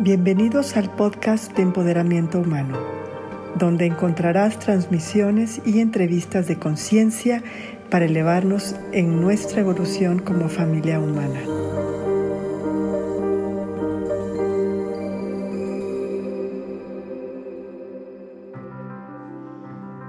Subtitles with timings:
[0.00, 2.78] Bienvenidos al podcast de Empoderamiento Humano,
[3.58, 7.42] donde encontrarás transmisiones y entrevistas de conciencia
[7.90, 11.40] para elevarnos en nuestra evolución como familia humana.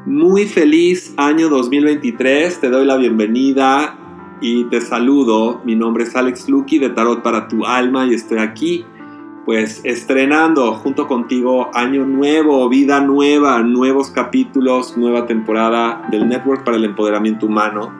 [0.05, 5.61] Muy feliz año 2023, te doy la bienvenida y te saludo.
[5.65, 8.85] Mi nombre es Alex Lucky de Tarot para tu alma y estoy aquí
[9.49, 16.77] pues estrenando junto contigo año nuevo, vida nueva, nuevos capítulos, nueva temporada del Network para
[16.77, 17.91] el Empoderamiento Humano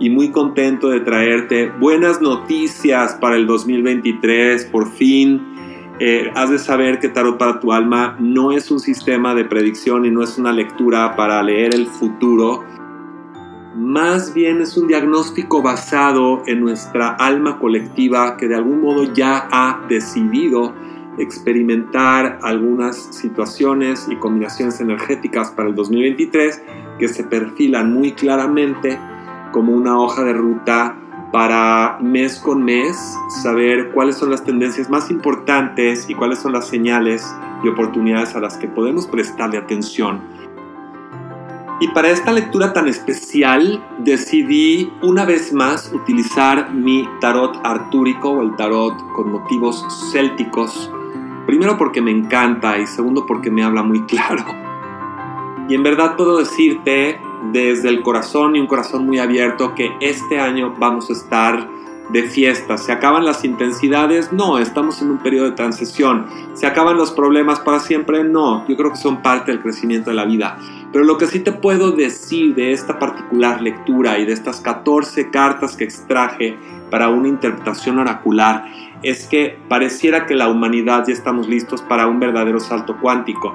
[0.00, 5.94] y muy contento de traerte buenas noticias para el 2023, por fin.
[6.00, 10.06] Eh, has de saber que Tarot para tu alma no es un sistema de predicción
[10.06, 12.64] y no es una lectura para leer el futuro,
[13.76, 19.48] más bien es un diagnóstico basado en nuestra alma colectiva que de algún modo ya
[19.52, 20.74] ha decidido
[21.18, 26.62] experimentar algunas situaciones y combinaciones energéticas para el 2023
[26.98, 28.98] que se perfilan muy claramente
[29.52, 30.96] como una hoja de ruta
[31.32, 32.96] para mes con mes
[33.42, 37.26] saber cuáles son las tendencias más importantes y cuáles son las señales
[37.64, 40.20] y oportunidades a las que podemos prestarle atención.
[41.78, 48.42] Y para esta lectura tan especial decidí una vez más utilizar mi tarot artúrico o
[48.42, 50.90] el tarot con motivos célticos
[51.46, 54.44] Primero porque me encanta y segundo porque me habla muy claro.
[55.68, 57.20] Y en verdad puedo decirte
[57.52, 61.68] desde el corazón y un corazón muy abierto que este año vamos a estar
[62.10, 62.78] de fiesta.
[62.78, 64.32] ¿Se acaban las intensidades?
[64.32, 66.26] No, estamos en un periodo de transición.
[66.54, 68.22] ¿Se acaban los problemas para siempre?
[68.24, 70.58] No, yo creo que son parte del crecimiento de la vida.
[70.92, 75.30] Pero lo que sí te puedo decir de esta particular lectura y de estas 14
[75.30, 76.56] cartas que extraje
[76.90, 78.66] para una interpretación oracular
[79.02, 83.54] es que pareciera que la humanidad ya estamos listos para un verdadero salto cuántico.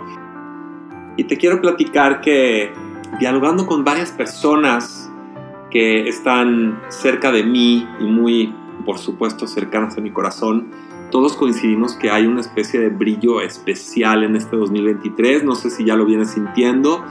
[1.18, 2.72] Y te quiero platicar que
[3.20, 5.12] dialogando con varias personas
[5.70, 8.54] que están cerca de mí y muy,
[8.86, 10.70] por supuesto, cercanas a mi corazón,
[11.12, 15.44] todos coincidimos que hay una especie de brillo especial en este 2023.
[15.44, 17.04] No sé si ya lo vienes sintiendo,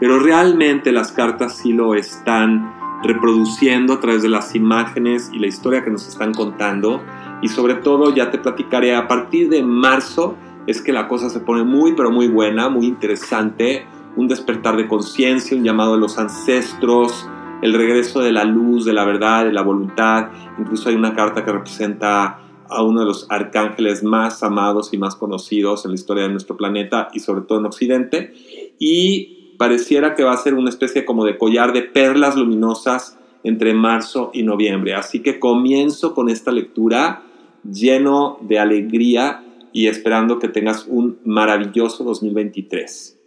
[0.00, 5.46] pero realmente las cartas sí lo están reproduciendo a través de las imágenes y la
[5.46, 7.02] historia que nos están contando.
[7.42, 10.36] Y sobre todo ya te platicaré a partir de marzo
[10.66, 14.86] es que la cosa se pone muy pero muy buena, muy interesante, un despertar de
[14.86, 17.26] conciencia, un llamado de los ancestros,
[17.62, 21.44] el regreso de la luz, de la verdad, de la voluntad, incluso hay una carta
[21.44, 26.24] que representa a uno de los arcángeles más amados y más conocidos en la historia
[26.24, 28.34] de nuestro planeta y sobre todo en Occidente.
[28.78, 33.74] Y pareciera que va a ser una especie como de collar de perlas luminosas entre
[33.74, 34.94] marzo y noviembre.
[34.94, 37.22] Así que comienzo con esta lectura
[37.70, 43.18] lleno de alegría y esperando que tengas un maravilloso 2023.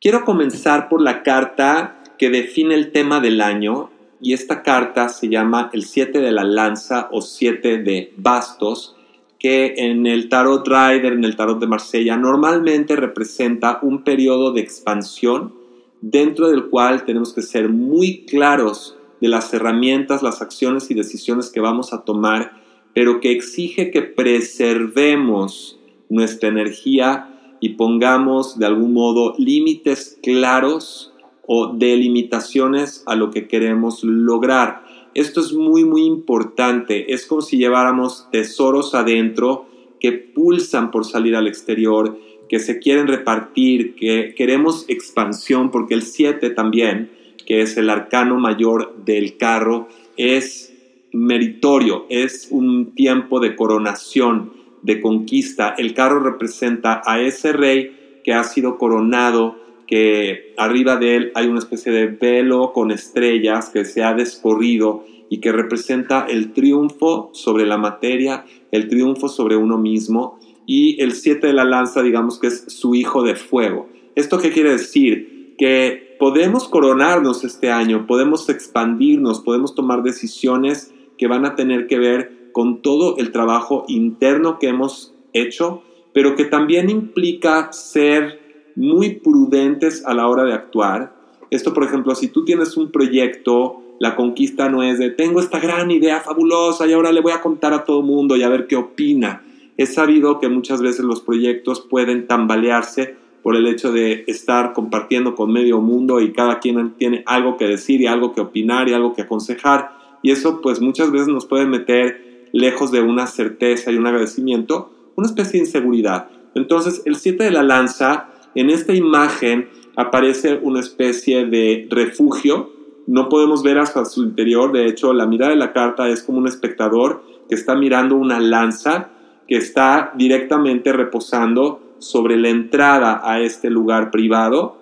[0.00, 5.28] Quiero comenzar por la carta que define el tema del año y esta carta se
[5.28, 8.96] llama el 7 de la lanza o 7 de bastos
[9.44, 14.62] que en el tarot Rider, en el tarot de Marsella, normalmente representa un periodo de
[14.62, 15.52] expansión
[16.00, 21.50] dentro del cual tenemos que ser muy claros de las herramientas, las acciones y decisiones
[21.50, 25.78] que vamos a tomar pero que exige que preservemos
[26.08, 27.28] nuestra energía
[27.60, 31.12] y pongamos de algún modo límites claros
[31.46, 34.83] o delimitaciones a lo que queremos lograr.
[35.14, 37.12] Esto es muy, muy importante.
[37.12, 39.66] Es como si lleváramos tesoros adentro
[40.00, 46.02] que pulsan por salir al exterior, que se quieren repartir, que queremos expansión, porque el
[46.02, 47.10] 7 también,
[47.46, 50.74] que es el arcano mayor del carro, es
[51.12, 55.74] meritorio, es un tiempo de coronación, de conquista.
[55.78, 59.56] El carro representa a ese rey que ha sido coronado,
[59.86, 65.04] que arriba de él hay una especie de velo con estrellas que se ha descorrido
[65.28, 71.12] y que representa el triunfo sobre la materia, el triunfo sobre uno mismo y el
[71.12, 73.88] siete de la lanza digamos que es su hijo de fuego.
[74.14, 75.54] ¿Esto qué quiere decir?
[75.58, 81.98] Que podemos coronarnos este año, podemos expandirnos, podemos tomar decisiones que van a tener que
[81.98, 85.82] ver con todo el trabajo interno que hemos hecho,
[86.12, 88.43] pero que también implica ser
[88.76, 91.14] muy prudentes a la hora de actuar.
[91.50, 95.60] Esto, por ejemplo, si tú tienes un proyecto, la conquista no es de tengo esta
[95.60, 98.66] gran idea fabulosa y ahora le voy a contar a todo mundo y a ver
[98.66, 99.42] qué opina.
[99.76, 105.34] Es sabido que muchas veces los proyectos pueden tambalearse por el hecho de estar compartiendo
[105.34, 108.94] con medio mundo y cada quien tiene algo que decir y algo que opinar y
[108.94, 109.90] algo que aconsejar
[110.22, 114.90] y eso pues muchas veces nos puede meter lejos de una certeza y un agradecimiento
[115.16, 116.28] una especie de inseguridad.
[116.54, 122.72] Entonces, el 7 de la lanza, en esta imagen aparece una especie de refugio.
[123.06, 124.72] No podemos ver hasta su interior.
[124.72, 128.40] De hecho, la mirada de la carta es como un espectador que está mirando una
[128.40, 129.10] lanza
[129.46, 134.78] que está directamente reposando sobre la entrada a este lugar privado.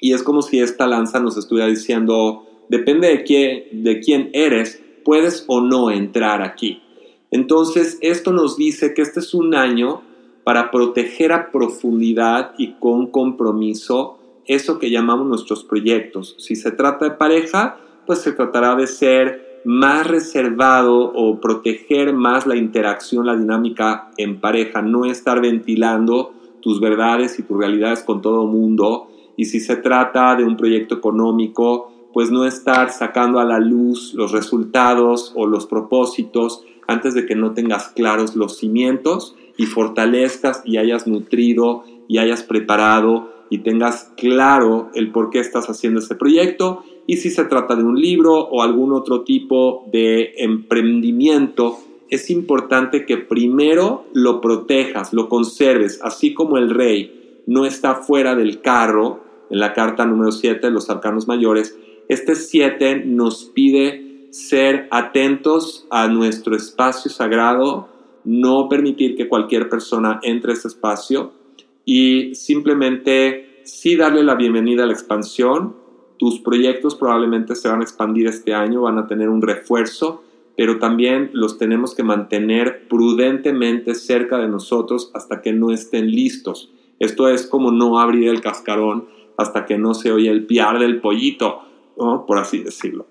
[0.00, 4.82] Y es como si esta lanza nos estuviera diciendo, depende de quién, de quién eres,
[5.04, 6.82] puedes o no entrar aquí.
[7.30, 10.02] Entonces, esto nos dice que este es un año
[10.46, 16.36] para proteger a profundidad y con compromiso eso que llamamos nuestros proyectos.
[16.38, 22.46] Si se trata de pareja, pues se tratará de ser más reservado o proteger más
[22.46, 26.32] la interacción, la dinámica en pareja, no estar ventilando
[26.62, 29.08] tus verdades y tus realidades con todo el mundo.
[29.36, 34.14] Y si se trata de un proyecto económico, pues no estar sacando a la luz
[34.14, 40.62] los resultados o los propósitos antes de que no tengas claros los cimientos y fortalezcas
[40.64, 46.14] y hayas nutrido y hayas preparado y tengas claro el por qué estás haciendo ese
[46.14, 46.82] proyecto.
[47.06, 51.78] Y si se trata de un libro o algún otro tipo de emprendimiento,
[52.10, 58.34] es importante que primero lo protejas, lo conserves, así como el rey no está fuera
[58.34, 59.20] del carro
[59.50, 61.76] en la carta número 7 de los arcanos mayores,
[62.08, 67.88] este 7 nos pide ser atentos a nuestro espacio sagrado,
[68.26, 71.32] no permitir que cualquier persona entre a ese espacio
[71.84, 75.76] y simplemente sí darle la bienvenida a la expansión.
[76.18, 80.24] Tus proyectos probablemente se van a expandir este año, van a tener un refuerzo,
[80.56, 86.72] pero también los tenemos que mantener prudentemente cerca de nosotros hasta que no estén listos.
[86.98, 89.06] Esto es como no abrir el cascarón
[89.36, 91.60] hasta que no se oye el piar del pollito,
[91.94, 93.06] por así decirlo.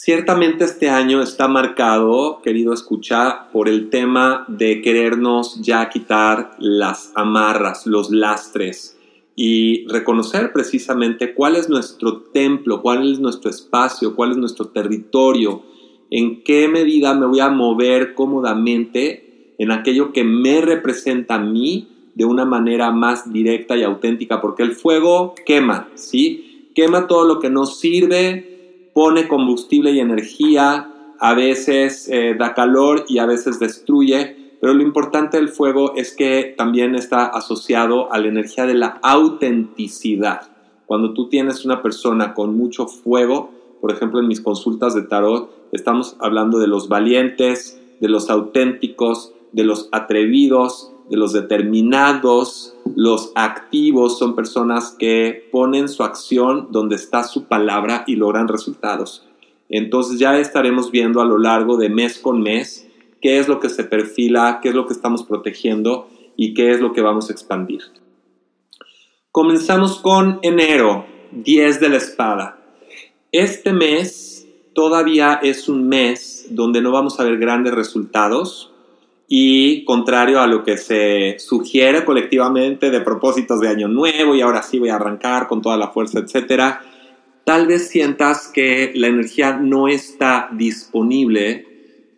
[0.00, 7.10] Ciertamente este año está marcado, querido escuchar, por el tema de querernos ya quitar las
[7.16, 8.96] amarras, los lastres
[9.34, 15.64] y reconocer precisamente cuál es nuestro templo, cuál es nuestro espacio, cuál es nuestro territorio,
[16.12, 21.88] en qué medida me voy a mover cómodamente en aquello que me representa a mí
[22.14, 26.70] de una manera más directa y auténtica, porque el fuego quema, ¿sí?
[26.76, 28.57] Quema todo lo que no sirve,
[28.98, 34.82] pone combustible y energía, a veces eh, da calor y a veces destruye, pero lo
[34.82, 40.50] importante del fuego es que también está asociado a la energía de la autenticidad.
[40.86, 45.48] Cuando tú tienes una persona con mucho fuego, por ejemplo en mis consultas de tarot,
[45.70, 53.32] estamos hablando de los valientes, de los auténticos, de los atrevidos, de los determinados, los
[53.34, 59.26] activos son personas que ponen su acción donde está su palabra y logran resultados.
[59.68, 62.88] Entonces ya estaremos viendo a lo largo de mes con mes
[63.20, 66.80] qué es lo que se perfila, qué es lo que estamos protegiendo y qué es
[66.80, 67.82] lo que vamos a expandir.
[69.32, 72.58] Comenzamos con enero, 10 de la espada.
[73.32, 78.72] Este mes todavía es un mes donde no vamos a ver grandes resultados,
[79.28, 84.62] y contrario a lo que se sugiere colectivamente de propósitos de año nuevo y ahora
[84.62, 86.80] sí voy a arrancar con toda la fuerza, etcétera,
[87.44, 91.66] tal vez sientas que la energía no está disponible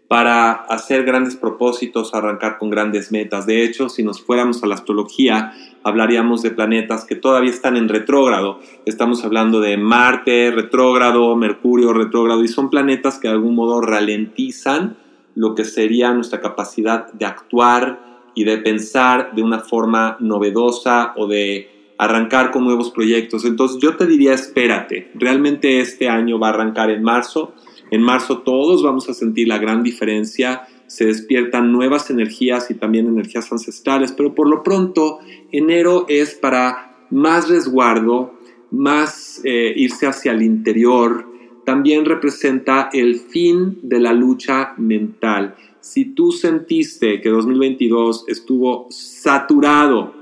[0.06, 3.46] para hacer grandes propósitos, arrancar con grandes metas.
[3.46, 5.52] De hecho, si nos fuéramos a la astrología,
[5.84, 8.58] hablaríamos de planetas que todavía están en retrógrado.
[8.86, 14.96] Estamos hablando de Marte retrógrado, Mercurio retrógrado, y son planetas que de algún modo ralentizan
[15.34, 21.26] lo que sería nuestra capacidad de actuar y de pensar de una forma novedosa o
[21.26, 23.44] de arrancar con nuevos proyectos.
[23.44, 27.52] Entonces yo te diría, espérate, realmente este año va a arrancar en marzo.
[27.90, 33.06] En marzo todos vamos a sentir la gran diferencia, se despiertan nuevas energías y también
[33.06, 35.18] energías ancestrales, pero por lo pronto
[35.52, 38.34] enero es para más resguardo,
[38.70, 41.29] más eh, irse hacia el interior,
[41.70, 45.54] también representa el fin de la lucha mental.
[45.78, 50.12] Si tú sentiste que 2022 estuvo saturado,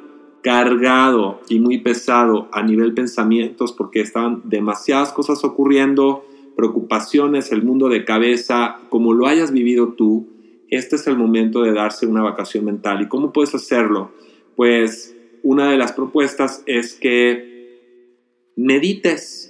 [0.43, 7.88] cargado y muy pesado a nivel pensamientos porque estaban demasiadas cosas ocurriendo, preocupaciones, el mundo
[7.88, 10.28] de cabeza, como lo hayas vivido tú,
[10.69, 13.00] este es el momento de darse una vacación mental.
[13.00, 14.11] ¿Y cómo puedes hacerlo?
[14.55, 19.48] Pues una de las propuestas es que medites,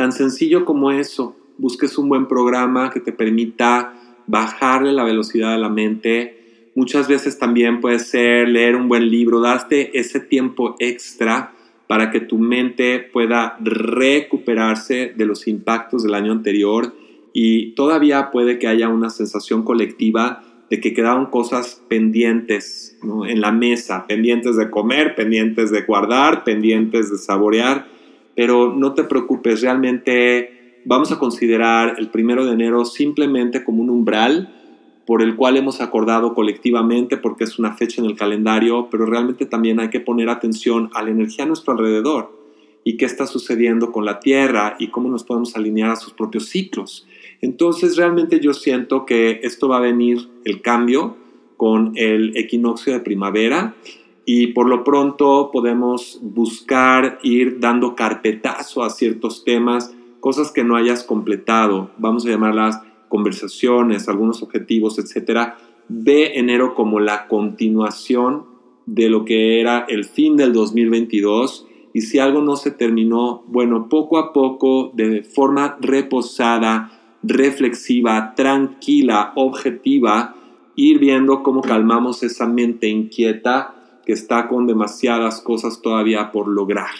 [0.00, 3.92] Tan sencillo como eso, busques un buen programa que te permita
[4.26, 6.70] bajarle la velocidad a la mente.
[6.74, 11.52] Muchas veces también puede ser leer un buen libro, darte ese tiempo extra
[11.86, 16.94] para que tu mente pueda recuperarse de los impactos del año anterior
[17.34, 23.52] y todavía puede que haya una sensación colectiva de que quedaron cosas pendientes en la
[23.52, 27.99] mesa, pendientes de comer, pendientes de guardar, pendientes de saborear,
[28.40, 33.90] pero no te preocupes, realmente vamos a considerar el primero de enero simplemente como un
[33.90, 39.04] umbral por el cual hemos acordado colectivamente porque es una fecha en el calendario, pero
[39.04, 42.34] realmente también hay que poner atención a la energía a nuestro alrededor
[42.82, 46.46] y qué está sucediendo con la Tierra y cómo nos podemos alinear a sus propios
[46.46, 47.06] ciclos.
[47.42, 51.18] Entonces realmente yo siento que esto va a venir el cambio
[51.58, 53.74] con el equinoccio de primavera
[54.24, 60.76] y por lo pronto podemos buscar ir dando carpetazo a ciertos temas, cosas que no
[60.76, 65.56] hayas completado, vamos a llamarlas conversaciones, algunos objetivos, etcétera,
[65.88, 68.44] ve enero como la continuación
[68.86, 73.88] de lo que era el fin del 2022 y si algo no se terminó, bueno,
[73.88, 80.36] poco a poco, de forma reposada, reflexiva, tranquila, objetiva,
[80.76, 86.90] ir viendo cómo calmamos esa mente inquieta que está con demasiadas cosas todavía por lograr.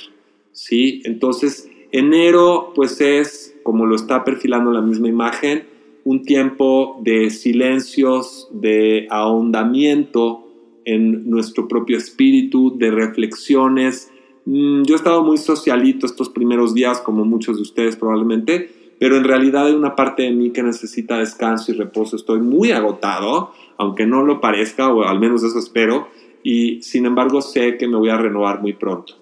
[0.52, 1.02] ¿Sí?
[1.04, 5.64] Entonces, enero pues es, como lo está perfilando la misma imagen,
[6.04, 10.47] un tiempo de silencios, de ahondamiento
[10.85, 14.11] en nuestro propio espíritu, de reflexiones.
[14.45, 19.16] Mm, yo he estado muy socialito estos primeros días, como muchos de ustedes probablemente, pero
[19.16, 22.16] en realidad hay una parte de mí que necesita descanso y reposo.
[22.16, 26.09] Estoy muy agotado, aunque no lo parezca, o al menos eso espero,
[26.42, 29.14] y sin embargo sé que me voy a renovar muy pronto.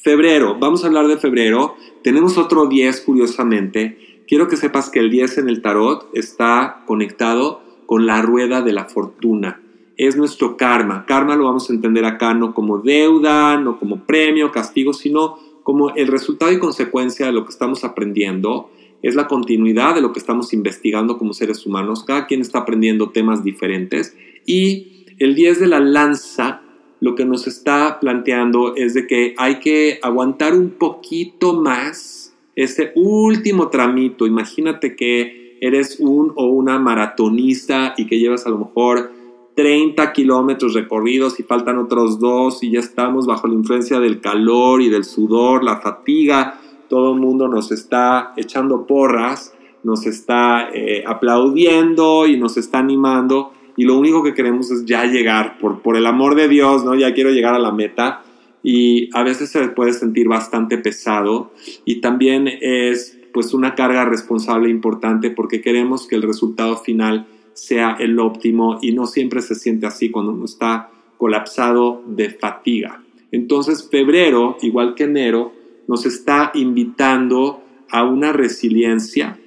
[0.00, 1.74] Febrero, vamos a hablar de febrero.
[2.02, 7.62] Tenemos otro 10, curiosamente, quiero que sepas que el 10 en el tarot está conectado
[7.86, 9.60] con la rueda de la fortuna.
[9.96, 11.04] Es nuestro karma.
[11.06, 15.90] Karma lo vamos a entender acá no como deuda, no como premio, castigo, sino como
[15.96, 18.70] el resultado y consecuencia de lo que estamos aprendiendo.
[19.02, 22.04] Es la continuidad de lo que estamos investigando como seres humanos.
[22.04, 24.16] Cada quien está aprendiendo temas diferentes.
[24.46, 26.62] Y el 10 de la lanza
[27.00, 32.92] lo que nos está planteando es de que hay que aguantar un poquito más ese
[32.96, 39.12] último tramito, imagínate que eres un o una maratonista y que llevas a lo mejor
[39.54, 44.82] 30 kilómetros recorridos y faltan otros dos y ya estamos bajo la influencia del calor
[44.82, 51.04] y del sudor, la fatiga, todo el mundo nos está echando porras, nos está eh,
[51.06, 55.96] aplaudiendo y nos está animando y lo único que queremos es ya llegar, por, por
[55.96, 56.96] el amor de Dios, ¿no?
[56.96, 58.24] Ya quiero llegar a la meta
[58.60, 61.52] y a veces se puede sentir bastante pesado
[61.84, 67.96] y también es pues una carga responsable importante porque queremos que el resultado final sea
[68.00, 73.00] el óptimo y no siempre se siente así cuando uno está colapsado de fatiga.
[73.30, 75.52] Entonces febrero, igual que enero,
[75.86, 79.38] nos está invitando a una resiliencia,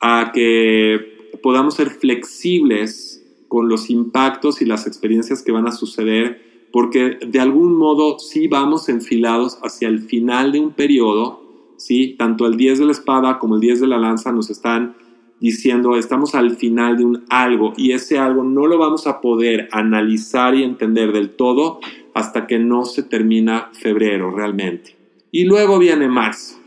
[0.00, 3.07] a que podamos ser flexibles
[3.48, 8.48] con los impactos y las experiencias que van a suceder porque de algún modo sí
[8.48, 11.42] vamos enfilados hacia el final de un periodo,
[11.76, 12.14] ¿sí?
[12.18, 14.96] Tanto el 10 de la espada como el 10 de la lanza nos están
[15.40, 19.68] diciendo estamos al final de un algo y ese algo no lo vamos a poder
[19.70, 21.78] analizar y entender del todo
[22.12, 24.96] hasta que no se termina febrero realmente.
[25.30, 26.58] Y luego viene marzo.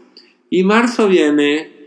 [0.49, 1.80] Y marzo viene,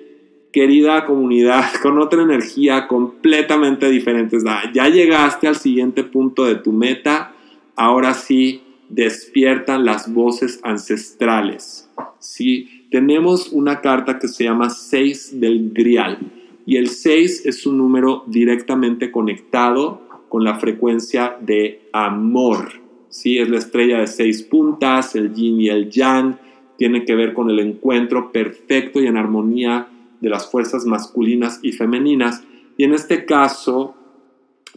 [0.55, 4.39] querida comunidad, con otra energía completamente diferente.
[4.73, 7.33] Ya llegaste al siguiente punto de tu meta,
[7.75, 11.91] ahora sí despiertan las voces ancestrales.
[12.21, 12.87] ¿sí?
[12.89, 16.19] Tenemos una carta que se llama 6 del Grial
[16.65, 22.75] y el 6 es un número directamente conectado con la frecuencia de amor.
[23.09, 23.39] ¿sí?
[23.39, 26.39] Es la estrella de seis puntas, el yin y el yang,
[26.77, 29.89] tiene que ver con el encuentro perfecto y en armonía
[30.25, 32.43] de las fuerzas masculinas y femeninas.
[32.79, 33.95] Y en este caso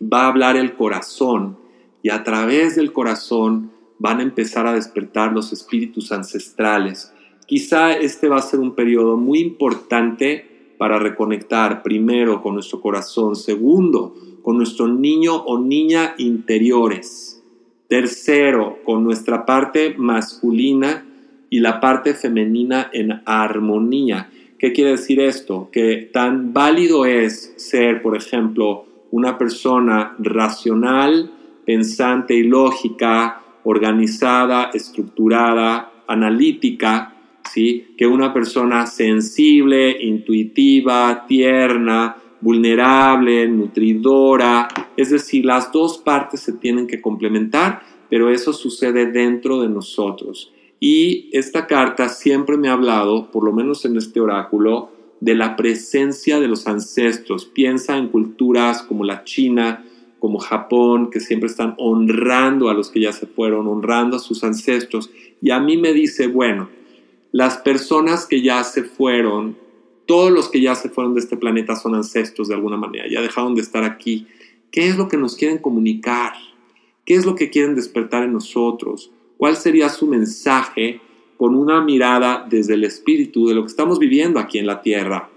[0.02, 1.58] va a hablar el corazón
[2.04, 7.14] y a través del corazón van a empezar a despertar los espíritus ancestrales.
[7.48, 13.36] Quizá este va a ser un periodo muy importante para reconectar primero con nuestro corazón,
[13.36, 14.14] segundo
[14.44, 17.42] con nuestro niño o niña interiores,
[17.88, 21.06] tercero con nuestra parte masculina
[21.50, 24.30] y la parte femenina en armonía.
[24.60, 25.70] ¿Qué quiere decir esto?
[25.72, 31.32] Que tan válido es ser, por ejemplo, una persona racional,
[31.64, 37.14] pensante y lógica, organizada, estructurada, analítica,
[37.52, 37.94] ¿sí?
[37.98, 46.88] que una persona sensible, intuitiva, tierna, vulnerable, nutridora, es decir, las dos partes se tienen
[46.88, 50.52] que complementar, pero eso sucede dentro de nosotros.
[50.80, 55.56] Y esta carta siempre me ha hablado, por lo menos en este oráculo, de la
[55.56, 57.46] presencia de los ancestros.
[57.46, 59.84] Piensa en culturas como la China,
[60.20, 64.44] como Japón, que siempre están honrando a los que ya se fueron, honrando a sus
[64.44, 65.10] ancestros.
[65.42, 66.70] Y a mí me dice, bueno,
[67.32, 69.58] las personas que ya se fueron,
[70.06, 73.22] todos los que ya se fueron de este planeta son ancestros de alguna manera, ya
[73.22, 74.28] dejaron de estar aquí.
[74.72, 76.34] ¿Qué es lo que nos quieren comunicar?
[77.06, 79.12] ¿Qué es lo que quieren despertar en nosotros?
[79.38, 81.00] ¿Cuál sería su mensaje
[81.38, 85.30] con una mirada desde el espíritu de lo que estamos viviendo aquí en la tierra?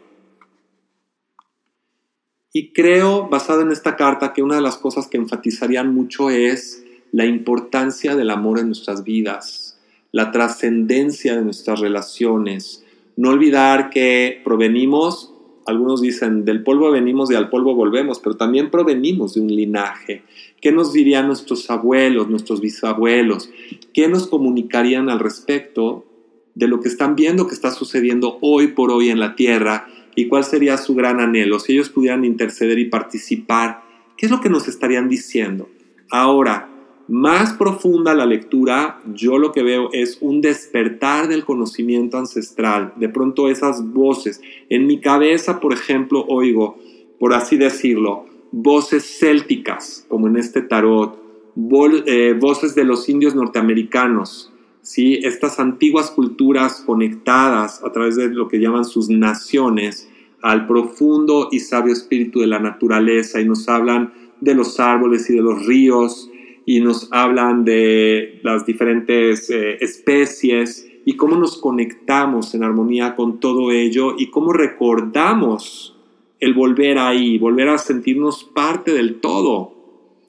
[2.53, 6.85] Y creo, basado en esta carta, que una de las cosas que enfatizarían mucho es
[7.13, 9.79] la importancia del amor en nuestras vidas,
[10.11, 12.85] la trascendencia de nuestras relaciones.
[13.17, 15.33] No olvidar que provenimos,
[15.71, 20.23] algunos dicen, del polvo venimos y al polvo volvemos, pero también provenimos de un linaje.
[20.61, 23.51] ¿Qué nos dirían nuestros abuelos, nuestros bisabuelos?
[23.95, 26.05] ¿Qué nos comunicarían al respecto
[26.55, 30.29] de lo que están viendo que está sucediendo hoy por hoy en la Tierra y
[30.29, 33.83] cuál sería su gran anhelo, si ellos pudieran interceder y participar,
[34.17, 35.69] ¿qué es lo que nos estarían diciendo?
[36.11, 36.69] Ahora,
[37.11, 43.09] más profunda la lectura, yo lo que veo es un despertar del conocimiento ancestral, de
[43.09, 44.41] pronto esas voces.
[44.69, 46.79] En mi cabeza, por ejemplo, oigo,
[47.19, 51.19] por así decirlo, voces célticas, como en este tarot,
[52.07, 55.19] eh, voces de los indios norteamericanos, ¿sí?
[55.25, 60.09] estas antiguas culturas conectadas a través de lo que llaman sus naciones
[60.43, 65.35] al profundo y sabio espíritu de la naturaleza y nos hablan de los árboles y
[65.35, 66.31] de los ríos
[66.67, 73.41] y nos hablan de las diferentes eh, especies y cómo nos conectamos en armonía con
[73.41, 75.97] todo ello y cómo recordamos
[76.39, 79.73] el volver ahí, volver a sentirnos parte del todo.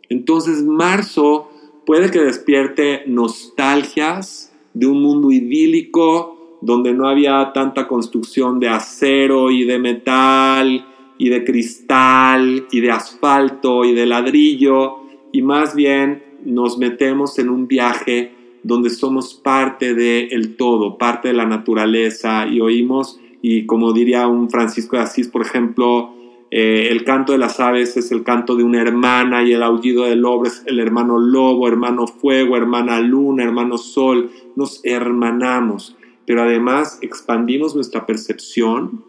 [0.10, 1.50] Entonces marzo
[1.86, 9.52] puede que despierte nostalgias de un mundo idílico donde no había tanta construcción de acero
[9.52, 10.86] y de metal
[11.18, 14.98] y de cristal y de asfalto y de ladrillo
[15.32, 21.34] y más bien nos metemos en un viaje donde somos parte del todo, parte de
[21.34, 26.14] la naturaleza y oímos y como diría un Francisco de Asís, por ejemplo,
[26.51, 30.06] eh, el canto de las aves es el canto de una hermana y el aullido
[30.06, 34.30] del lobo es el hermano lobo, hermano fuego, hermana luna, hermano sol.
[34.56, 39.04] Nos hermanamos, pero además expandimos nuestra percepción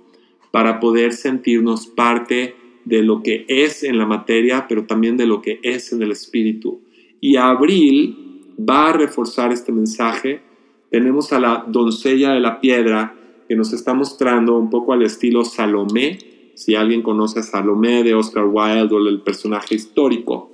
[0.51, 5.42] para poder sentirnos parte de lo que es en la materia, pero también de lo
[5.42, 6.81] que es en el espíritu.
[7.24, 10.42] Y abril va a reforzar este mensaje.
[10.90, 13.14] Tenemos a la doncella de la piedra,
[13.48, 16.18] que nos está mostrando un poco al estilo Salomé,
[16.54, 20.50] si alguien conoce a Salomé de Oscar Wilde o el personaje histórico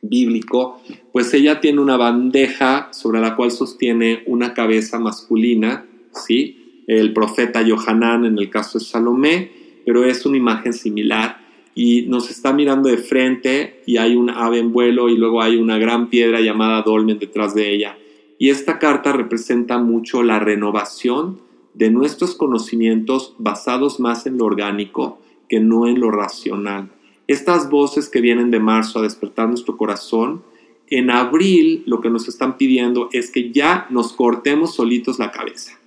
[0.00, 0.80] bíblico,
[1.12, 6.84] pues ella tiene una bandeja sobre la cual sostiene una cabeza masculina, ¿sí?
[6.86, 11.39] El profeta Johanán en el caso de Salomé, pero es una imagen similar
[11.74, 15.56] y nos está mirando de frente y hay un ave en vuelo y luego hay
[15.56, 17.96] una gran piedra llamada dolmen detrás de ella.
[18.38, 21.40] Y esta carta representa mucho la renovación
[21.74, 26.90] de nuestros conocimientos basados más en lo orgánico que no en lo racional.
[27.26, 30.42] Estas voces que vienen de marzo a despertar nuestro corazón,
[30.88, 35.78] en abril lo que nos están pidiendo es que ya nos cortemos solitos la cabeza,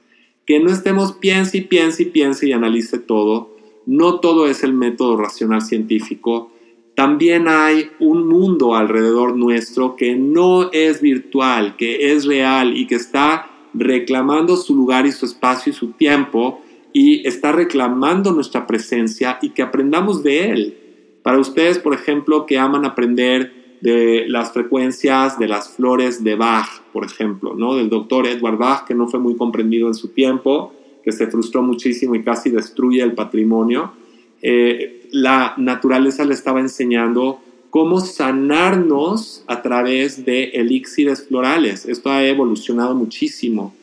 [0.45, 3.52] que no estemos piense y piense y piense y analice todo.
[3.85, 6.51] No todo es el método racional científico.
[6.95, 12.95] También hay un mundo alrededor nuestro que no es virtual, que es real y que
[12.95, 16.61] está reclamando su lugar y su espacio y su tiempo
[16.93, 20.77] y está reclamando nuestra presencia y que aprendamos de él.
[21.23, 26.81] Para ustedes, por ejemplo, que aman aprender de las frecuencias de las flores de Bach,
[26.93, 27.75] por ejemplo, ¿no?
[27.75, 31.61] Del doctor Edward Bach, que no fue muy comprendido en su tiempo, que se frustró
[31.61, 33.93] muchísimo y casi destruye el patrimonio.
[34.41, 37.39] Eh, la naturaleza le estaba enseñando
[37.69, 41.85] cómo sanarnos a través de elixires florales.
[41.85, 43.73] Esto ha evolucionado muchísimo.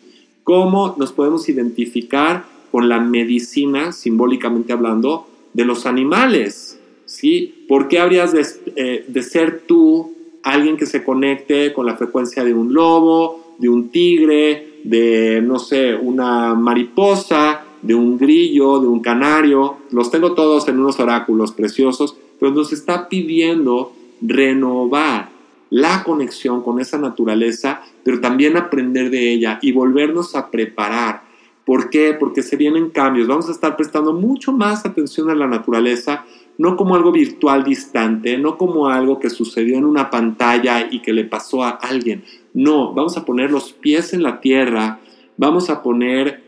[0.44, 6.78] Cómo nos podemos identificar con la medicina, simbólicamente hablando, de los animales.
[7.04, 7.64] ¿sí?
[7.68, 12.44] ¿Por qué habrías de, eh, de ser tú alguien que se conecte con la frecuencia
[12.44, 18.88] de un lobo, de un tigre, de, no sé, una mariposa, de un grillo, de
[18.88, 19.78] un canario?
[19.90, 25.28] Los tengo todos en unos oráculos preciosos pero nos está pidiendo renovar
[25.68, 31.22] la conexión con esa naturaleza, pero también aprender de ella y volvernos a preparar.
[31.64, 32.16] ¿Por qué?
[32.18, 33.28] Porque se vienen cambios.
[33.28, 36.24] Vamos a estar prestando mucho más atención a la naturaleza,
[36.58, 41.12] no como algo virtual distante, no como algo que sucedió en una pantalla y que
[41.12, 42.24] le pasó a alguien.
[42.54, 45.00] No, vamos a poner los pies en la tierra,
[45.36, 46.42] vamos a poner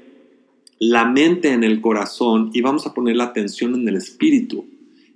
[0.79, 4.65] la mente en el corazón y vamos a poner la atención en el espíritu.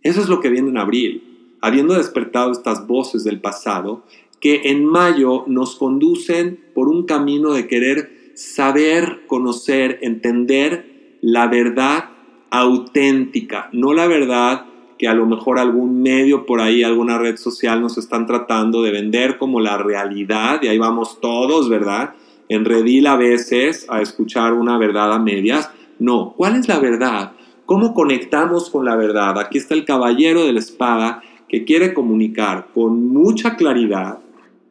[0.02, 1.22] Eso es lo que viene en abril.
[1.62, 4.04] habiendo despertado estas voces del pasado,
[4.40, 12.10] que en mayo nos conducen por un camino de querer saber, conocer, entender la verdad
[12.50, 14.66] auténtica, no la verdad
[14.98, 18.90] que a lo mejor algún medio por ahí, alguna red social nos están tratando de
[18.90, 22.14] vender como la realidad, y ahí vamos todos, ¿verdad?
[22.48, 25.70] En redil a veces a escuchar una verdad a medias.
[25.98, 27.32] No, ¿cuál es la verdad?
[27.66, 29.38] ¿Cómo conectamos con la verdad?
[29.38, 34.20] Aquí está el caballero de la espada que quiere comunicar con mucha claridad,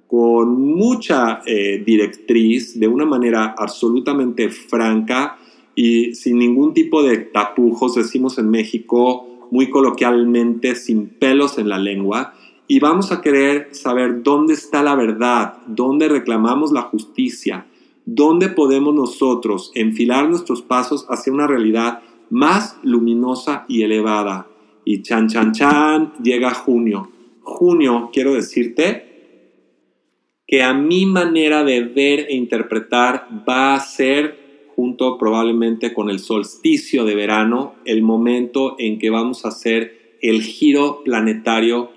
[0.07, 5.37] con mucha eh, directriz, de una manera absolutamente franca
[5.75, 11.79] y sin ningún tipo de tapujos, decimos en México, muy coloquialmente, sin pelos en la
[11.79, 12.33] lengua,
[12.67, 17.67] y vamos a querer saber dónde está la verdad, dónde reclamamos la justicia,
[18.05, 24.47] dónde podemos nosotros enfilar nuestros pasos hacia una realidad más luminosa y elevada.
[24.83, 27.09] Y chan, chan, chan, llega junio.
[27.41, 29.15] Junio, quiero decirte
[30.47, 34.44] que a mi manera de ver e interpretar va a ser
[34.75, 40.41] junto probablemente con el solsticio de verano, el momento en que vamos a hacer el
[40.41, 41.91] giro planetario,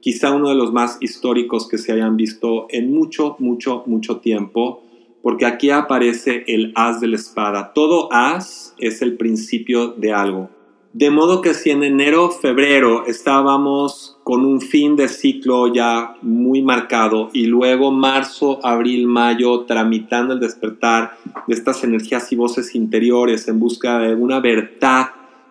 [0.00, 4.82] quizá uno de los más históricos que se hayan visto en mucho, mucho, mucho tiempo,
[5.22, 7.72] porque aquí aparece el as de la espada.
[7.74, 10.50] Todo as es el principio de algo.
[10.92, 16.62] De modo que si en enero, febrero estábamos con un fin de ciclo ya muy
[16.62, 23.48] marcado y luego marzo, abril, mayo tramitando el despertar de estas energías y voces interiores
[23.48, 25.08] en busca de una verdad,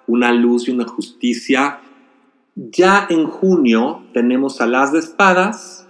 [0.07, 1.79] una luz y una justicia,
[2.55, 5.87] ya en junio tenemos a las de espadas.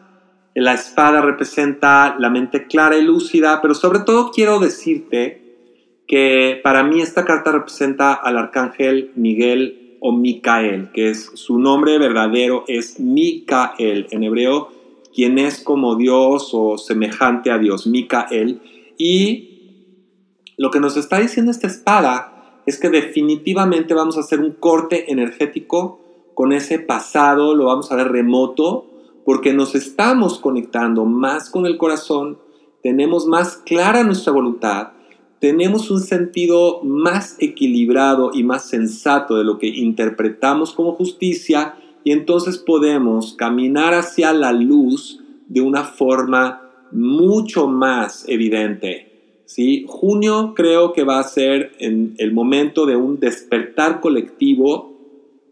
[0.56, 5.50] La espada representa la mente clara y lúcida, pero sobre todo quiero decirte
[6.08, 11.98] que para mí esta carta representa al arcángel Miguel o Micael, que es su nombre
[11.98, 14.70] verdadero es Micael en hebreo,
[15.14, 18.62] quien es como Dios o semejante a Dios, Micael.
[18.98, 19.50] Y
[20.58, 25.12] lo que nos está diciendo esta espada es que definitivamente vamos a hacer un corte
[25.12, 26.00] energético
[26.34, 28.86] con ese pasado, lo vamos a ver remoto,
[29.26, 32.40] porque nos estamos conectando más con el corazón,
[32.82, 34.94] tenemos más clara nuestra voluntad
[35.40, 42.12] tenemos un sentido más equilibrado y más sensato de lo que interpretamos como justicia y
[42.12, 49.42] entonces podemos caminar hacia la luz de una forma mucho más evidente.
[49.46, 49.86] ¿sí?
[49.88, 54.94] Junio creo que va a ser en el momento de un despertar colectivo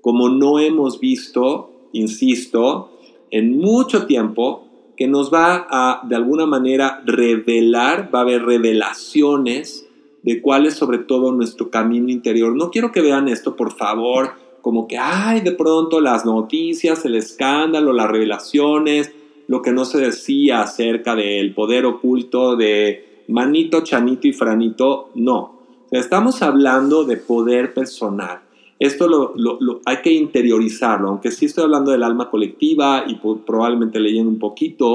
[0.02, 2.92] como no hemos visto, insisto,
[3.32, 4.67] en mucho tiempo
[4.98, 9.88] que nos va a de alguna manera revelar, va a haber revelaciones
[10.24, 12.56] de cuál es sobre todo nuestro camino interior.
[12.56, 14.32] No quiero que vean esto, por favor,
[14.62, 19.14] como que, ay, de pronto las noticias, el escándalo, las revelaciones,
[19.48, 25.60] lo que no se decía acerca del poder oculto de Manito, Chanito y Franito, no.
[25.92, 28.40] estamos hablando de poder personal.
[28.80, 34.30] Esto lo, hay que interiorizarlo, aunque sí estoy hablando del alma colectiva y probablemente leyendo
[34.30, 34.88] un poquito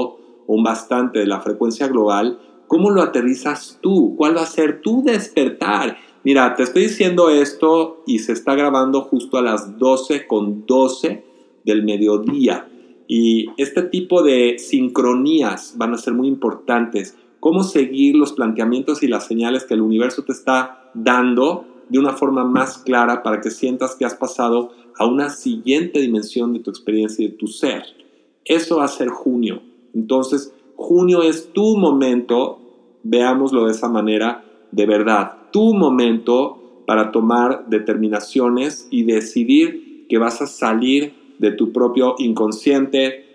[0.47, 4.15] o un bastante de la frecuencia global, ¿cómo lo aterrizas tú?
[4.17, 5.97] ¿Cuál va a ser tu despertar?
[6.23, 11.23] Mira, te estoy diciendo esto y se está grabando justo a las 12 con 12
[11.65, 12.69] del mediodía.
[13.07, 17.17] Y este tipo de sincronías van a ser muy importantes.
[17.41, 22.13] Cómo seguir los planteamientos y las señales que el universo te está dando de una
[22.13, 26.69] forma más clara para que sientas que has pasado a una siguiente dimensión de tu
[26.69, 27.83] experiencia y de tu ser.
[28.45, 29.61] Eso va a ser junio.
[29.93, 32.59] Entonces, junio es tu momento,
[33.03, 40.41] veámoslo de esa manera, de verdad, tu momento para tomar determinaciones y decidir que vas
[40.41, 43.25] a salir de tu propio inconsciente,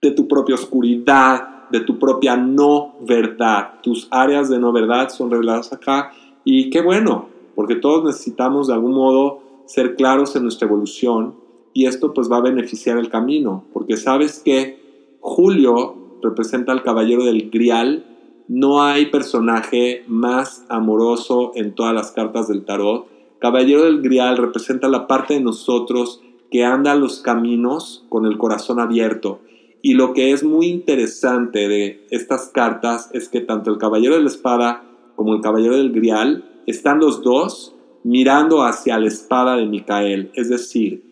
[0.00, 3.80] de tu propia oscuridad, de tu propia no verdad.
[3.82, 6.12] Tus áreas de no verdad son reveladas acá
[6.44, 11.34] y qué bueno, porque todos necesitamos de algún modo ser claros en nuestra evolución
[11.72, 14.78] y esto pues va a beneficiar el camino, porque sabes que
[15.20, 18.04] Julio representa al caballero del Grial,
[18.46, 23.06] no hay personaje más amoroso en todas las cartas del tarot.
[23.40, 28.78] Caballero del Grial representa la parte de nosotros que anda los caminos con el corazón
[28.80, 29.40] abierto.
[29.82, 34.22] Y lo que es muy interesante de estas cartas es que tanto el Caballero de
[34.22, 34.84] la Espada
[35.16, 40.48] como el caballero del Grial, están los dos mirando hacia la espada de Micael, es
[40.48, 41.02] decir,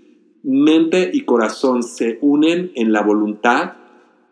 [0.43, 3.75] mente y corazón se unen en la voluntad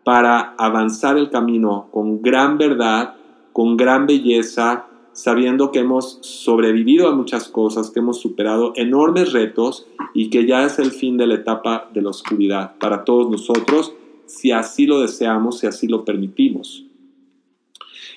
[0.03, 3.15] para avanzar el camino con gran verdad,
[3.53, 9.87] con gran belleza, sabiendo que hemos sobrevivido a muchas cosas, que hemos superado enormes retos
[10.13, 13.93] y que ya es el fin de la etapa de la oscuridad para todos nosotros,
[14.25, 16.85] si así lo deseamos, si así lo permitimos.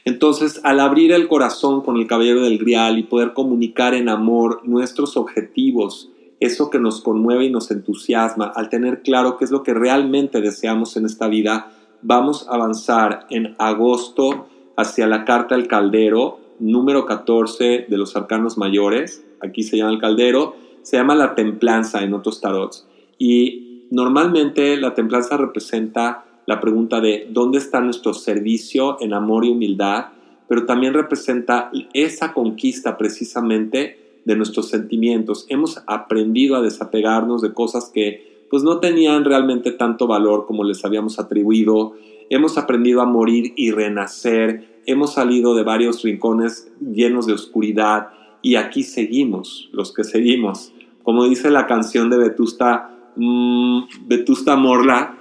[0.04, 4.60] Entonces, al abrir el corazón con el caballero del grial y poder comunicar en amor
[4.64, 9.62] nuestros objetivos, eso que nos conmueve y nos entusiasma, al tener claro qué es lo
[9.62, 11.70] que realmente deseamos en esta vida,
[12.02, 18.58] vamos a avanzar en agosto hacia la carta del caldero, número 14 de los arcanos
[18.58, 22.86] mayores, aquí se llama el caldero, se llama la templanza en otros tarots.
[23.18, 29.50] Y normalmente la templanza representa la pregunta de dónde está nuestro servicio en amor y
[29.50, 30.06] humildad,
[30.48, 35.46] pero también representa esa conquista precisamente de nuestros sentimientos.
[35.48, 40.84] Hemos aprendido a desapegarnos de cosas que pues no tenían realmente tanto valor como les
[40.84, 41.94] habíamos atribuido.
[42.30, 44.80] Hemos aprendido a morir y renacer.
[44.86, 48.08] Hemos salido de varios rincones llenos de oscuridad
[48.42, 50.72] y aquí seguimos, los que seguimos
[51.04, 55.16] como dice la canción de Vetusta, mm, Vetusta Morla,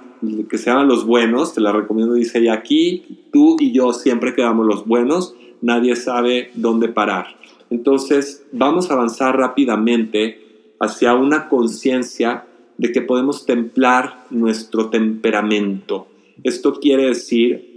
[0.48, 4.34] que se llaman Los Buenos, te la recomiendo, dice, y aquí tú y yo siempre
[4.34, 7.36] quedamos los buenos, nadie sabe dónde parar.
[7.70, 12.46] Entonces, vamos a avanzar rápidamente hacia una conciencia
[12.78, 16.06] de que podemos templar nuestro temperamento.
[16.42, 17.74] Esto quiere decir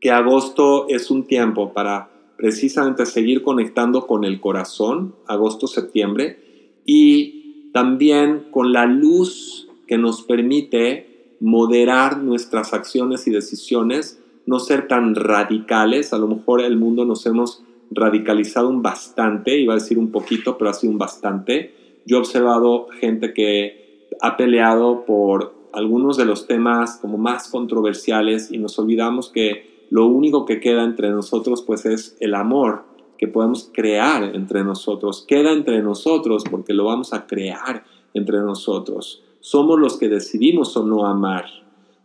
[0.00, 6.38] que agosto es un tiempo para precisamente seguir conectando con el corazón, agosto-septiembre,
[6.84, 14.88] y también con la luz que nos permite moderar nuestras acciones y decisiones, no ser
[14.88, 16.12] tan radicales.
[16.12, 20.58] A lo mejor el mundo nos hemos radicalizado un bastante, iba a decir un poquito,
[20.58, 21.74] pero ha sido un bastante.
[22.06, 28.50] Yo he observado gente que ha peleado por algunos de los temas como más controversiales
[28.52, 32.84] y nos olvidamos que lo único que queda entre nosotros pues es el amor
[33.18, 35.24] que podemos crear entre nosotros.
[35.26, 39.23] Queda entre nosotros porque lo vamos a crear entre nosotros.
[39.44, 41.44] Somos los que decidimos o no amar.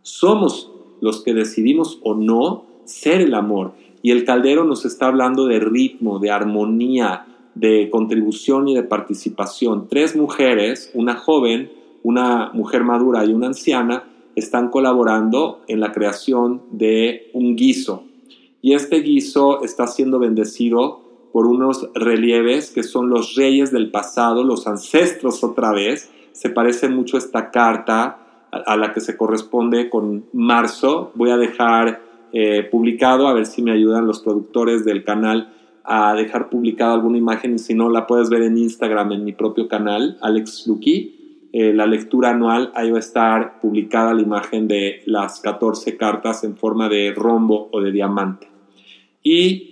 [0.02, 3.72] Somos los que decidimos o no ser el amor.
[4.02, 7.24] Y el caldero nos está hablando de ritmo, de armonía,
[7.54, 9.88] de contribución y de participación.
[9.88, 11.72] Tres mujeres, una joven,
[12.02, 14.04] una mujer madura y una anciana,
[14.36, 18.04] están colaborando en la creación de un guiso,
[18.60, 21.00] y este guiso está siendo bendecido
[21.32, 26.10] por unos relieves que son los reyes del pasado, los ancestros otra vez.
[26.32, 28.18] Se parece mucho esta carta
[28.50, 31.12] a, la que se corresponde con marzo.
[31.14, 35.52] Voy a dejar eh, publicado, a ver si me ayudan los productores del canal
[35.84, 39.32] a dejar publicada alguna imagen y si no la puedes ver en Instagram en mi
[39.32, 41.16] propio canal, Alex Lucky.
[41.52, 46.44] Eh, la lectura anual, ahí va a estar publicada la imagen de las 14 cartas
[46.44, 48.48] en forma de rombo o de diamante.
[49.24, 49.70] Y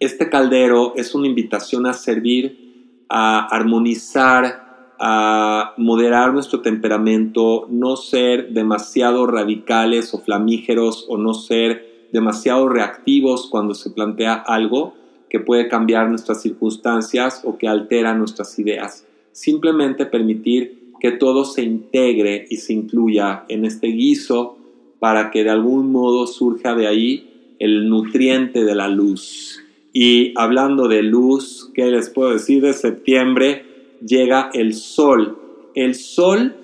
[0.00, 4.65] este caldero es una invitación a servir, a armonizar,
[4.98, 13.48] a moderar nuestro temperamento, no ser demasiado radicales o flamígeros o no ser demasiado reactivos
[13.48, 14.94] cuando se plantea algo
[15.28, 19.06] que puede cambiar nuestras circunstancias o que altera nuestras ideas.
[19.32, 24.56] Simplemente permitir que todo se integre y se incluya en este guiso
[24.98, 29.62] para que de algún modo surja de ahí el nutriente de la luz.
[29.92, 32.62] Y hablando de luz, ¿qué les puedo decir?
[32.62, 35.38] De septiembre llega el sol.
[35.74, 36.56] El sol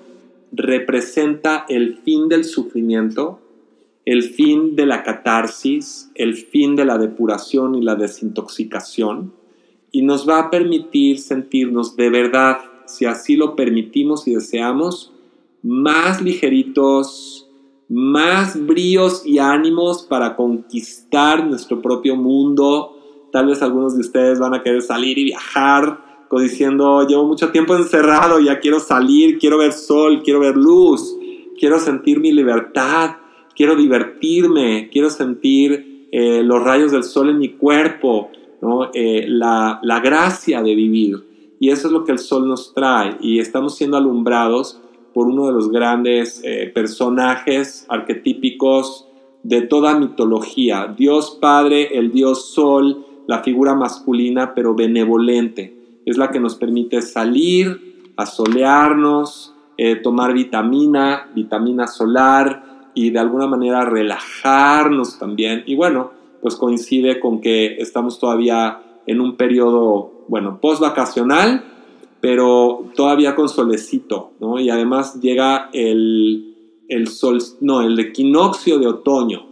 [0.51, 3.39] representa el fin del sufrimiento,
[4.05, 9.33] el fin de la catarsis, el fin de la depuración y la desintoxicación,
[9.91, 15.13] y nos va a permitir sentirnos de verdad, si así lo permitimos y deseamos,
[15.61, 17.47] más ligeritos,
[17.87, 22.97] más bríos y ánimos para conquistar nuestro propio mundo.
[23.31, 26.02] Tal vez algunos de ustedes van a querer salir y viajar,
[26.39, 31.15] diciendo, llevo mucho tiempo encerrado, ya quiero salir, quiero ver sol, quiero ver luz,
[31.59, 33.17] quiero sentir mi libertad,
[33.55, 38.29] quiero divertirme, quiero sentir eh, los rayos del sol en mi cuerpo,
[38.93, 41.23] eh, la, la gracia de vivir.
[41.59, 44.79] Y eso es lo que el sol nos trae y estamos siendo alumbrados
[45.13, 49.07] por uno de los grandes eh, personajes arquetípicos
[49.43, 50.93] de toda mitología.
[50.97, 55.82] Dios Padre, el Dios Sol, la figura masculina pero benevolente.
[56.05, 63.47] Es la que nos permite salir, asolearnos, eh, tomar vitamina, vitamina solar y de alguna
[63.47, 65.63] manera relajarnos también.
[65.65, 66.11] Y bueno,
[66.41, 71.63] pues coincide con que estamos todavía en un periodo, bueno, post vacacional,
[72.21, 74.59] pero todavía con solecito, ¿no?
[74.59, 76.55] Y además llega el,
[76.87, 79.45] el sol, no, el equinoccio de otoño,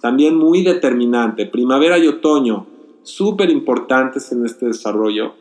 [0.00, 2.66] también muy determinante, primavera y otoño,
[3.02, 5.34] súper importantes en este desarrollo.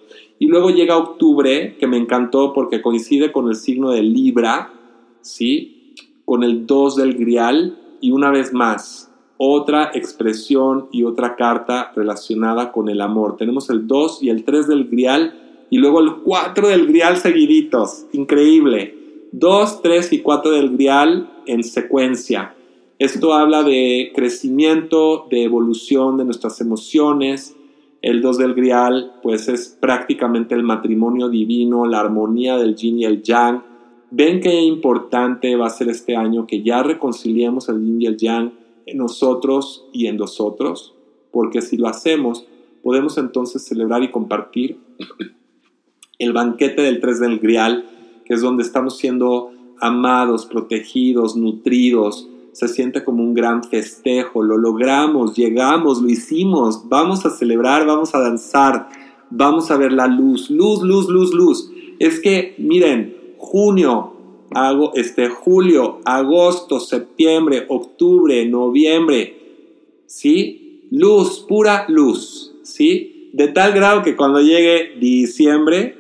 [0.43, 4.73] Y luego llega octubre, que me encantó porque coincide con el signo de Libra,
[5.21, 5.93] ¿sí?
[6.25, 12.73] Con el 2 del Grial y una vez más, otra expresión y otra carta relacionada
[12.73, 13.37] con el amor.
[13.37, 18.07] Tenemos el 2 y el 3 del Grial y luego el 4 del Grial seguiditos.
[18.11, 18.97] Increíble.
[19.31, 22.53] 2, 3 y 4 del Grial en secuencia.
[22.99, 27.55] Esto habla de crecimiento, de evolución de nuestras emociones.
[28.03, 33.05] El 2 del Grial, pues es prácticamente el matrimonio divino, la armonía del yin y
[33.05, 33.63] el yang.
[34.11, 38.17] Ven qué importante va a ser este año que ya reconciliemos el yin y el
[38.17, 38.51] yang
[38.85, 40.93] en nosotros y en nosotros,
[41.31, 42.45] porque si lo hacemos,
[42.83, 44.77] podemos entonces celebrar y compartir
[46.19, 47.85] el banquete del 3 del Grial,
[48.25, 52.27] que es donde estamos siendo amados, protegidos, nutridos.
[52.53, 58.15] Se siente como un gran festejo, lo logramos, llegamos, lo hicimos, vamos a celebrar, vamos
[58.15, 58.89] a danzar,
[59.29, 61.71] vamos a ver la luz, luz, luz, luz, luz.
[61.99, 64.13] Es que, miren, junio,
[64.51, 69.37] hago este julio, agosto, septiembre, octubre, noviembre,
[70.05, 70.87] ¿sí?
[70.91, 73.29] Luz, pura luz, ¿sí?
[73.33, 75.97] De tal grado que cuando llegue diciembre,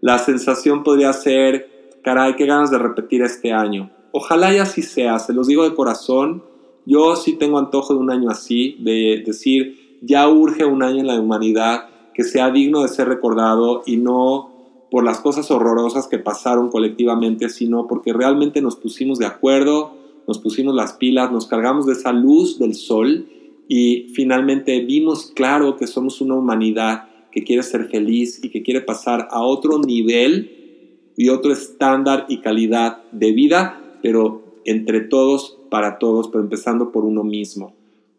[0.00, 3.90] la sensación podría ser, caray, qué ganas de repetir este año.
[4.16, 6.44] Ojalá y así sea, se los digo de corazón.
[6.86, 11.08] Yo sí tengo antojo de un año así, de decir, ya urge un año en
[11.08, 16.20] la humanidad que sea digno de ser recordado y no por las cosas horrorosas que
[16.20, 19.96] pasaron colectivamente, sino porque realmente nos pusimos de acuerdo,
[20.28, 23.26] nos pusimos las pilas, nos cargamos de esa luz del sol
[23.66, 28.80] y finalmente vimos claro que somos una humanidad que quiere ser feliz y que quiere
[28.80, 35.98] pasar a otro nivel y otro estándar y calidad de vida, pero entre todos, para
[35.98, 37.72] todos, pero empezando por uno mismo.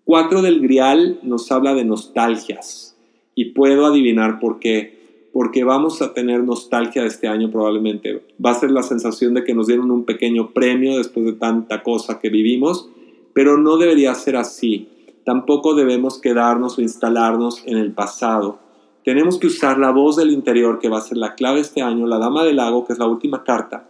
[0.03, 2.97] Cuatro del Grial nos habla de nostalgias
[3.35, 8.23] y puedo adivinar por qué porque vamos a tener nostalgia este año probablemente.
[8.43, 11.83] Va a ser la sensación de que nos dieron un pequeño premio después de tanta
[11.83, 12.89] cosa que vivimos,
[13.33, 14.89] pero no debería ser así.
[15.23, 18.57] Tampoco debemos quedarnos o instalarnos en el pasado.
[19.03, 22.07] Tenemos que usar la voz del interior, que va a ser la clave este año.
[22.07, 23.87] La Dama del Lago, que es la última carta,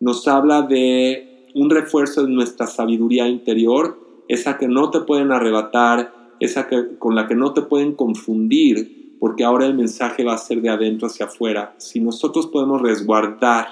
[0.00, 1.25] nos habla de
[1.56, 7.14] un refuerzo de nuestra sabiduría interior, esa que no te pueden arrebatar, esa que, con
[7.14, 11.06] la que no te pueden confundir, porque ahora el mensaje va a ser de adentro
[11.06, 11.74] hacia afuera.
[11.78, 13.68] Si nosotros podemos resguardar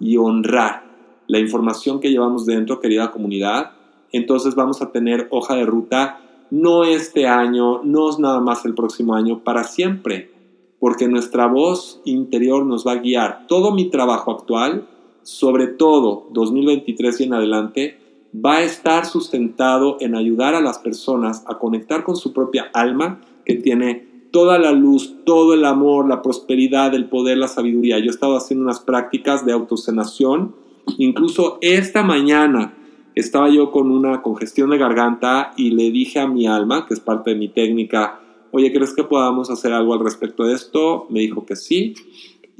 [0.00, 0.82] y honrar
[1.28, 3.70] la información que llevamos dentro, querida comunidad,
[4.10, 6.18] entonces vamos a tener hoja de ruta
[6.50, 10.32] no este año, no nada más el próximo año, para siempre,
[10.80, 13.46] porque nuestra voz interior nos va a guiar.
[13.46, 14.88] Todo mi trabajo actual,
[15.22, 17.98] sobre todo 2023 y en adelante,
[18.34, 23.20] va a estar sustentado en ayudar a las personas a conectar con su propia alma
[23.44, 27.98] que tiene toda la luz, todo el amor, la prosperidad, el poder, la sabiduría.
[27.98, 30.54] Yo he estado haciendo unas prácticas de autosanación.
[30.98, 32.74] Incluso esta mañana
[33.14, 37.00] estaba yo con una congestión de garganta y le dije a mi alma, que es
[37.00, 38.20] parte de mi técnica,
[38.52, 41.06] oye, ¿crees que podamos hacer algo al respecto de esto?
[41.10, 41.94] Me dijo que sí.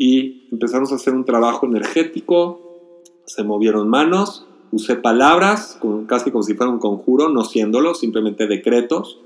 [0.00, 6.54] Y empezamos a hacer un trabajo energético, se movieron manos, usé palabras, casi como si
[6.54, 9.18] fuera un conjuro, no siéndolo, simplemente decretos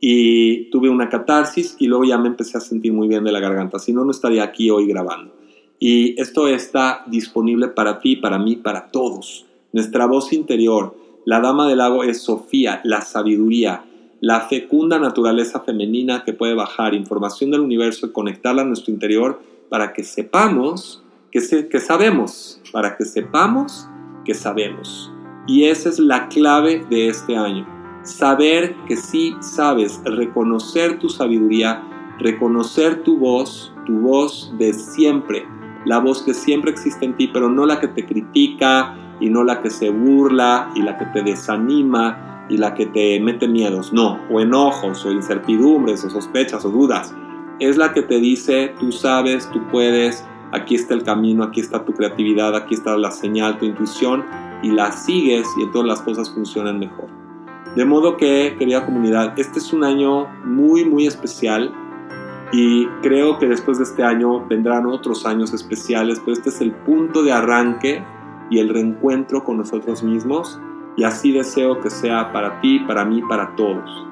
[0.00, 3.40] y tuve una catarsis y luego ya me empecé a sentir muy bien de la
[3.40, 5.32] garganta, si no, no estaría aquí hoy grabando.
[5.78, 9.46] Y esto está disponible para ti, para mí, para todos.
[9.72, 13.84] Nuestra voz interior, la dama del lago es Sofía, la sabiduría,
[14.20, 19.40] la fecunda naturaleza femenina que puede bajar información del universo y conectarla a nuestro interior
[19.68, 23.88] para que sepamos que, sabemos, para que sepamos
[24.24, 25.12] que sabemos.
[25.46, 27.66] Y esa es la clave de este año
[28.06, 31.82] saber que sí sabes, reconocer tu sabiduría,
[32.18, 35.46] reconocer tu voz, tu voz de siempre,
[35.84, 39.44] la voz que siempre existe en ti, pero no la que te critica y no
[39.44, 43.92] la que se burla y la que te desanima y la que te mete miedos,
[43.92, 47.14] no, o enojos o incertidumbres o sospechas o dudas.
[47.58, 51.84] Es la que te dice, tú sabes, tú puedes, aquí está el camino, aquí está
[51.84, 54.24] tu creatividad, aquí está la señal, tu intuición,
[54.62, 57.08] y la sigues y entonces las cosas funcionan mejor.
[57.74, 61.72] De modo que, querida comunidad, este es un año muy, muy especial
[62.52, 66.72] y creo que después de este año vendrán otros años especiales, pero este es el
[66.72, 68.02] punto de arranque
[68.50, 70.60] y el reencuentro con nosotros mismos
[70.96, 74.06] y así deseo que sea para ti, para mí, para todos.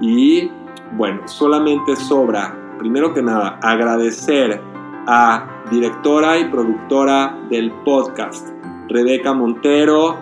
[0.00, 0.50] Y
[0.96, 4.62] bueno, solamente sobra, primero que nada, agradecer
[5.06, 8.48] a directora y productora del podcast,
[8.88, 10.16] Rebeca Montero,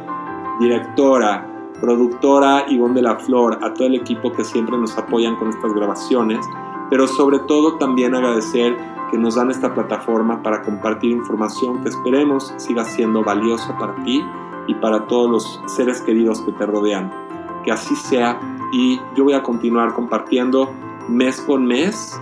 [0.60, 5.48] directora productora Ivonne de la Flor, a todo el equipo que siempre nos apoyan con
[5.48, 6.44] estas grabaciones,
[6.90, 8.76] pero sobre todo también agradecer
[9.10, 14.24] que nos dan esta plataforma para compartir información que esperemos siga siendo valiosa para ti
[14.66, 17.12] y para todos los seres queridos que te rodean.
[17.64, 18.40] Que así sea
[18.72, 20.70] y yo voy a continuar compartiendo
[21.08, 22.20] mes con mes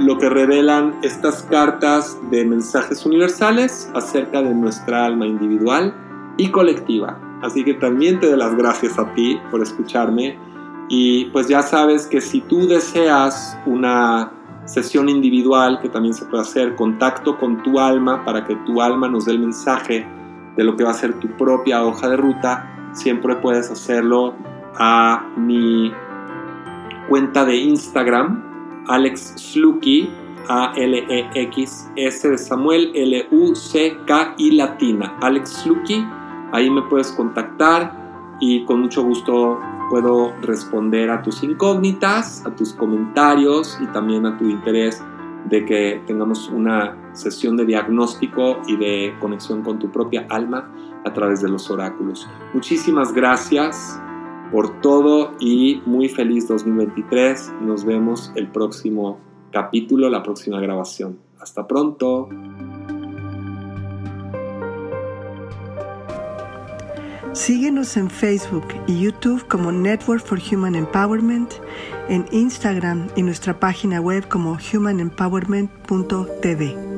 [0.00, 5.94] lo que revelan estas cartas de mensajes universales acerca de nuestra alma individual
[6.36, 7.18] y colectiva.
[7.42, 10.38] Así que también te doy las gracias a ti por escucharme
[10.88, 14.32] y pues ya sabes que si tú deseas una
[14.64, 19.08] sesión individual que también se puede hacer, contacto con tu alma para que tu alma
[19.08, 20.06] nos dé el mensaje
[20.56, 24.34] de lo que va a ser tu propia hoja de ruta, siempre puedes hacerlo
[24.78, 25.92] a mi
[27.08, 28.49] cuenta de Instagram,
[28.88, 30.10] Alex Slucky,
[30.48, 35.16] A-L-E-X-S de Samuel, L-U-C-K y latina.
[35.20, 36.04] Alex Slucky,
[36.52, 39.60] ahí me puedes contactar y con mucho gusto
[39.90, 45.02] puedo responder a tus incógnitas, a tus comentarios y también a tu interés
[45.46, 50.70] de que tengamos una sesión de diagnóstico y de conexión con tu propia alma
[51.04, 52.28] a través de los oráculos.
[52.52, 54.00] Muchísimas gracias
[54.50, 57.52] por todo y muy feliz 2023.
[57.62, 59.18] Nos vemos el próximo
[59.52, 61.18] capítulo, la próxima grabación.
[61.40, 62.28] Hasta pronto.
[67.32, 71.52] Síguenos en Facebook y YouTube como Network for Human Empowerment,
[72.08, 76.89] en Instagram y nuestra página web como humanempowerment.tv.